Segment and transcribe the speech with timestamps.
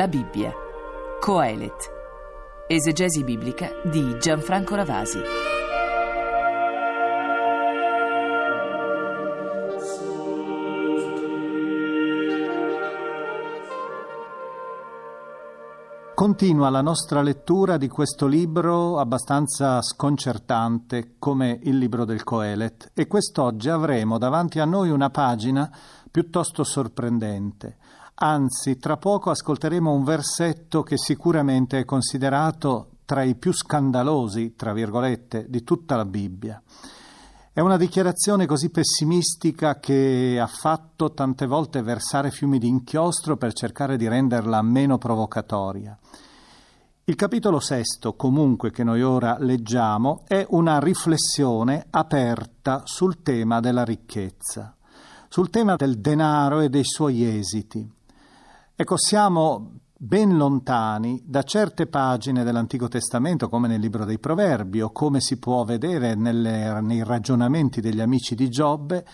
[0.00, 0.50] La Bibbia.
[1.20, 1.90] Coelet.
[2.66, 5.18] Esegesi biblica di Gianfranco Ravasi.
[16.14, 23.06] Continua la nostra lettura di questo libro abbastanza sconcertante come il libro del Coelet e
[23.06, 25.70] quest'oggi avremo davanti a noi una pagina
[26.10, 27.76] piuttosto sorprendente.
[28.22, 34.74] Anzi, tra poco ascolteremo un versetto che sicuramente è considerato tra i più scandalosi, tra
[34.74, 36.62] virgolette, di tutta la Bibbia.
[37.50, 43.54] È una dichiarazione così pessimistica che ha fatto tante volte versare fiumi di inchiostro per
[43.54, 45.98] cercare di renderla meno provocatoria.
[47.04, 53.82] Il capitolo sesto, comunque, che noi ora leggiamo, è una riflessione aperta sul tema della
[53.82, 54.76] ricchezza,
[55.26, 57.98] sul tema del denaro e dei suoi esiti.
[58.80, 64.90] Ecco, siamo ben lontani da certe pagine dell'Antico Testamento, come nel libro dei Proverbi o
[64.90, 69.04] come si può vedere nelle, nei ragionamenti degli amici di Giobbe,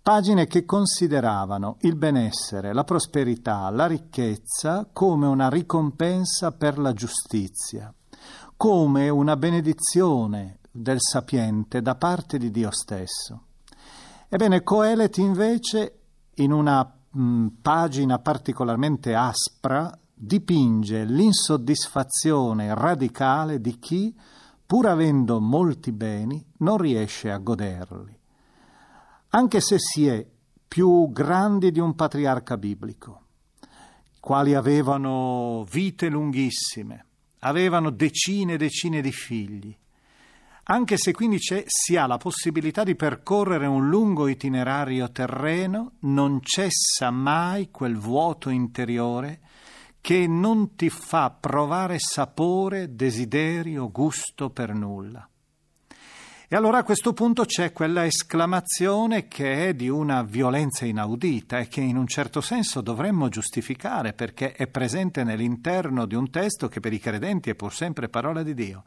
[0.00, 7.92] pagine che consideravano il benessere, la prosperità, la ricchezza come una ricompensa per la giustizia,
[8.56, 13.42] come una benedizione del sapiente da parte di Dio stesso.
[14.30, 15.98] Ebbene, Coelet invece,
[16.36, 24.14] in una mh, pagina particolarmente aspra, dipinge l'insoddisfazione radicale di chi,
[24.66, 28.20] pur avendo molti beni, non riesce a goderli
[29.34, 30.26] anche se si è
[30.68, 33.20] più grandi di un patriarca biblico,
[34.20, 37.06] quali avevano vite lunghissime,
[37.40, 39.74] avevano decine e decine di figli,
[40.64, 47.10] anche se quindi si ha la possibilità di percorrere un lungo itinerario terreno, non cessa
[47.10, 49.40] mai quel vuoto interiore
[50.00, 55.26] che non ti fa provare sapore, desiderio, gusto per nulla.
[56.48, 61.68] E allora a questo punto c'è quella esclamazione che è di una violenza inaudita e
[61.68, 66.80] che in un certo senso dovremmo giustificare perché è presente nell'interno di un testo che
[66.80, 68.84] per i credenti è pur sempre parola di Dio.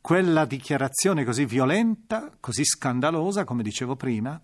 [0.00, 4.40] Quella dichiarazione così violenta, così scandalosa, come dicevo prima,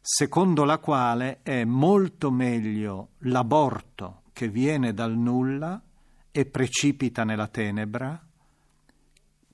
[0.00, 5.82] secondo la quale è molto meglio l'aborto che viene dal nulla
[6.30, 8.24] e precipita nella tenebra,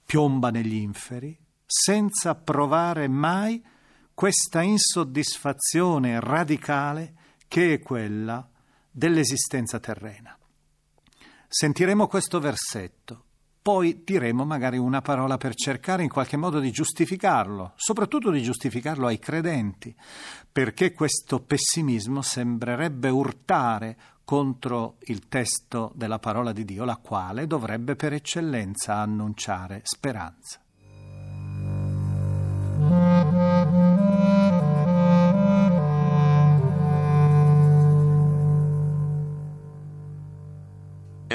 [0.04, 1.36] piomba negli inferi,
[1.66, 3.64] senza provare mai
[4.14, 7.14] questa insoddisfazione radicale
[7.48, 8.48] che è quella
[8.90, 10.36] dell'esistenza terrena.
[11.48, 13.24] Sentiremo questo versetto,
[13.62, 19.06] poi diremo magari una parola per cercare in qualche modo di giustificarlo, soprattutto di giustificarlo
[19.06, 19.94] ai credenti,
[20.50, 27.94] perché questo pessimismo sembrerebbe urtare contro il testo della parola di Dio, la quale dovrebbe
[27.94, 30.61] per eccellenza annunciare speranza.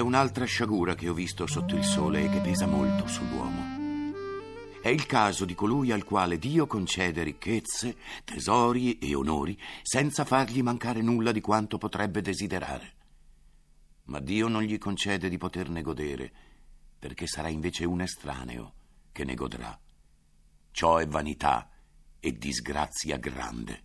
[0.07, 3.75] Un'altra sciagura che ho visto sotto il sole e che pesa molto sull'uomo.
[4.81, 10.62] È il caso di colui al quale Dio concede ricchezze, tesori e onori senza fargli
[10.62, 12.94] mancare nulla di quanto potrebbe desiderare.
[14.06, 16.31] Ma Dio non gli concede di poterne godere,
[16.97, 18.73] perché sarà invece un estraneo
[19.12, 19.78] che ne godrà.
[20.72, 21.69] Ciò è vanità
[22.17, 23.84] e disgrazia grande.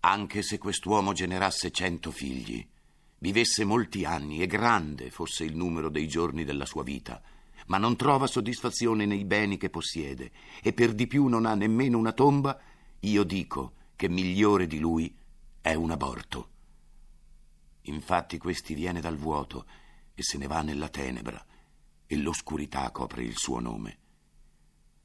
[0.00, 2.68] Anche se quest'uomo generasse cento figli,
[3.24, 7.22] Vivesse molti anni e grande fosse il numero dei giorni della sua vita,
[7.68, 10.30] ma non trova soddisfazione nei beni che possiede
[10.62, 12.60] e per di più non ha nemmeno una tomba,
[13.00, 15.16] io dico che migliore di lui
[15.62, 16.50] è un aborto.
[17.84, 19.64] Infatti questi viene dal vuoto
[20.14, 21.42] e se ne va nella tenebra
[22.06, 23.98] e l'oscurità copre il suo nome.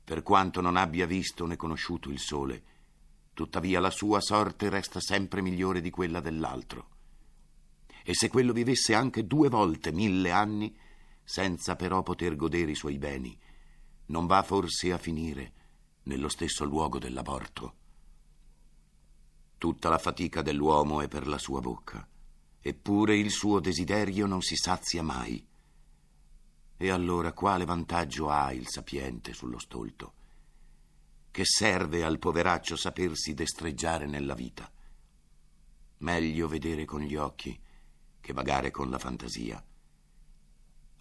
[0.03, 2.63] Per quanto non abbia visto né conosciuto il sole,
[3.33, 6.97] tuttavia la sua sorte resta sempre migliore di quella dell'altro
[8.03, 10.75] e se quello vivesse anche due volte mille anni,
[11.23, 13.37] senza però poter godere i suoi beni,
[14.07, 15.53] non va forse a finire
[16.03, 17.75] nello stesso luogo dell'aborto.
[19.57, 22.07] Tutta la fatica dell'uomo è per la sua bocca,
[22.59, 25.45] eppure il suo desiderio non si sazia mai.
[26.77, 30.13] E allora quale vantaggio ha il sapiente sullo stolto?
[31.29, 34.71] Che serve al poveraccio sapersi destreggiare nella vita?
[35.97, 37.59] Meglio vedere con gli occhi
[38.19, 39.63] che vagare con la fantasia.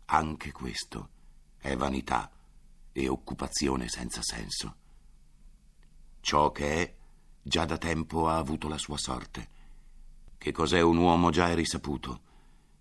[0.06, 1.10] Anche questo
[1.58, 2.30] è vanità
[2.92, 4.76] e occupazione senza senso.
[6.20, 6.94] Ciò che è
[7.42, 9.56] già da tempo ha avuto la sua sorte.
[10.36, 12.20] Che cos'è un uomo già è risaputo,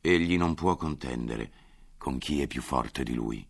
[0.01, 1.51] Egli non può contendere
[1.97, 3.45] con chi è più forte di lui.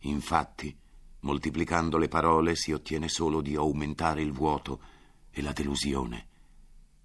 [0.00, 0.76] Infatti,
[1.20, 4.80] moltiplicando le parole si ottiene solo di aumentare il vuoto
[5.30, 6.28] e la delusione.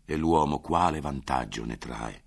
[0.06, 2.21] E l'uomo quale vantaggio ne trae?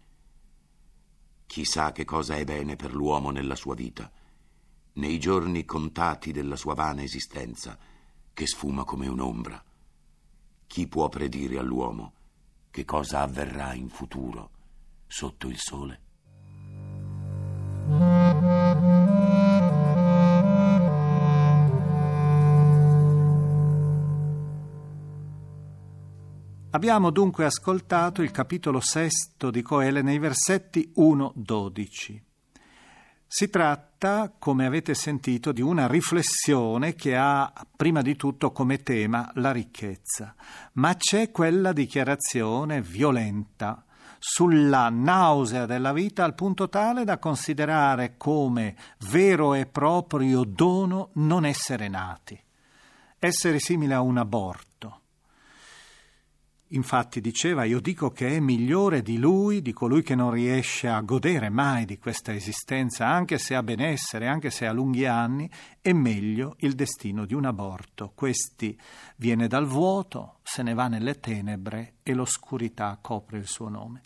[1.54, 4.10] Chissà che cosa è bene per l'uomo nella sua vita,
[4.94, 7.78] nei giorni contati della sua vana esistenza,
[8.32, 9.62] che sfuma come un'ombra.
[10.66, 12.12] Chi può predire all'uomo
[12.72, 14.50] che cosa avverrà in futuro
[15.06, 16.00] sotto il sole?
[26.74, 32.20] Abbiamo dunque ascoltato il capitolo sesto di Coele nei versetti 1-12.
[33.28, 39.30] Si tratta, come avete sentito, di una riflessione che ha prima di tutto come tema
[39.34, 40.34] la ricchezza,
[40.72, 43.84] ma c'è quella dichiarazione violenta
[44.18, 48.74] sulla nausea della vita al punto tale da considerare come
[49.10, 52.36] vero e proprio dono non essere nati,
[53.20, 54.73] essere simile a un aborto.
[56.74, 61.00] Infatti diceva, io dico che è migliore di lui, di colui che non riesce a
[61.02, 65.48] godere mai di questa esistenza, anche se ha benessere, anche se ha lunghi anni,
[65.80, 68.10] è meglio il destino di un aborto.
[68.12, 68.76] Questi
[69.16, 74.02] viene dal vuoto, se ne va nelle tenebre e l'oscurità copre il suo nome.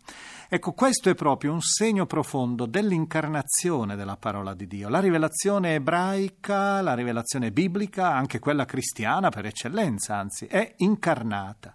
[0.48, 4.88] Ecco, questo è proprio un segno profondo dell'incarnazione della parola di Dio.
[4.88, 11.74] La rivelazione ebraica, la rivelazione biblica, anche quella cristiana per eccellenza, anzi, è incarnata,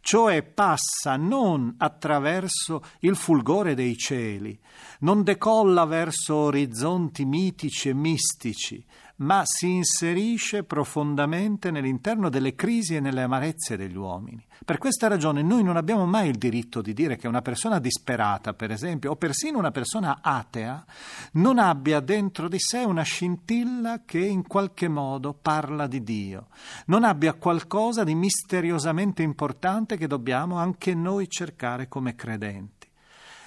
[0.00, 4.58] cioè passa non attraverso il fulgore dei cieli,
[5.00, 8.82] non decolla verso orizzonti mitici e mistici,
[9.16, 14.44] ma si inserisce profondamente nell'interno delle crisi e nelle amarezze degli uomini.
[14.64, 18.54] Per questa ragione noi non abbiamo mai il diritto di dire che una persona disperata,
[18.54, 20.84] per esempio, o persino una persona atea,
[21.32, 26.48] non abbia dentro di sé una scintilla che in qualche modo parla di Dio,
[26.86, 32.83] non abbia qualcosa di misteriosamente importante che dobbiamo anche noi cercare come credenti.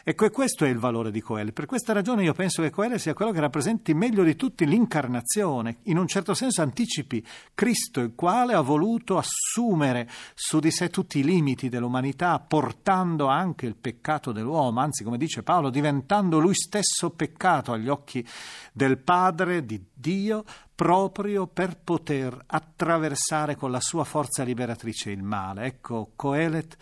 [0.09, 1.51] Ecco, questo è il valore di Coele.
[1.51, 5.80] Per questa ragione io penso che Coele sia quello che rappresenti meglio di tutti l'incarnazione,
[5.83, 7.21] in un certo senso anticipi
[7.54, 13.65] Cristo, il quale ha voluto assumere su di sé tutti i limiti dell'umanità, portando anche
[13.65, 18.25] il peccato dell'uomo, anzi, come dice Paolo, diventando lui stesso peccato agli occhi
[18.71, 25.65] del Padre, di Dio, proprio per poter attraversare con la sua forza liberatrice il male.
[25.65, 26.77] Ecco, Coelet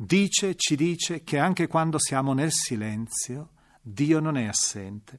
[0.00, 3.50] dice, ci dice che anche quando siamo nel silenzio,
[3.82, 5.18] Dio non è assente.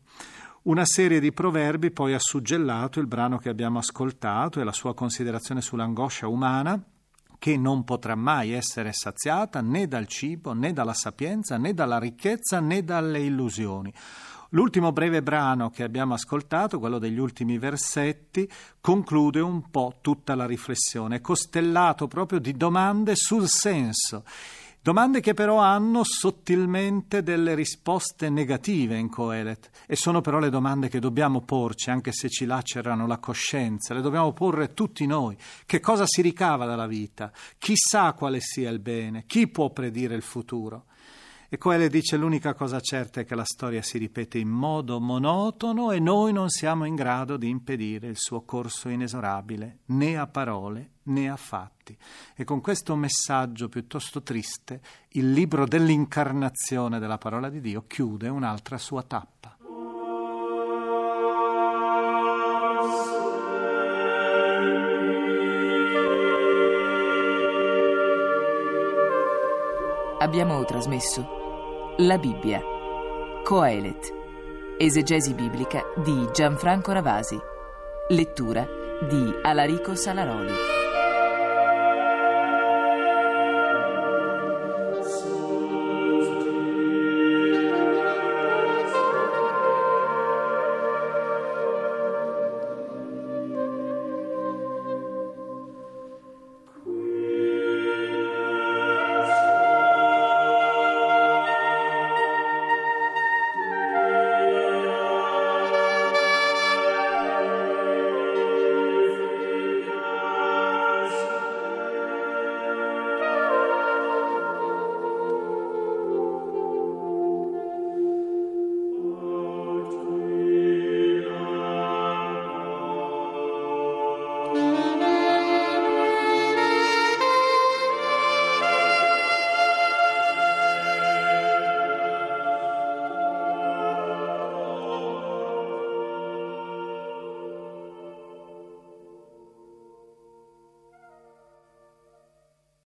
[0.64, 4.94] Una serie di proverbi poi ha suggellato il brano che abbiamo ascoltato e la sua
[4.94, 6.82] considerazione sull'angoscia umana
[7.38, 12.60] che non potrà mai essere saziata né dal cibo, né dalla sapienza, né dalla ricchezza,
[12.60, 13.94] né dalle illusioni.
[14.52, 18.50] L'ultimo breve brano che abbiamo ascoltato, quello degli ultimi versetti,
[18.82, 24.24] conclude un po' tutta la riflessione, costellato proprio di domande sul senso
[24.82, 30.88] Domande che però hanno sottilmente delle risposte negative in Coelet e sono però le domande
[30.88, 35.36] che dobbiamo porci anche se ci lacerano la coscienza, le dobbiamo porre tutti noi.
[35.66, 37.30] Che cosa si ricava dalla vita?
[37.58, 39.26] Chi sa quale sia il bene?
[39.28, 40.86] Chi può predire il futuro?
[41.52, 45.90] E Coele dice l'unica cosa certa è che la storia si ripete in modo monotono
[45.90, 50.92] e noi non siamo in grado di impedire il suo corso inesorabile, né a parole
[51.06, 51.98] né a fatti.
[52.36, 54.80] E con questo messaggio piuttosto triste,
[55.14, 59.58] il libro dell'incarnazione della parola di Dio chiude un'altra sua tappa.
[70.20, 71.39] Abbiamo trasmesso
[72.02, 72.62] la Bibbia.
[73.44, 74.14] Coelet.
[74.78, 77.38] Esegesi biblica di Gianfranco Ravasi.
[78.10, 78.66] Lettura
[79.10, 80.79] di Alarico Salaroli.